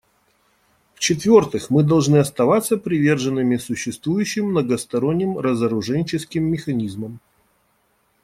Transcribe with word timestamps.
В-четвертых, 0.95 1.69
мы 1.69 1.83
должны 1.83 2.17
оставаться 2.17 2.77
приверженными 2.77 3.57
существующим 3.57 4.47
многосторонним 4.47 5.37
разоруженческим 5.37 6.41
механизмам. 6.43 7.19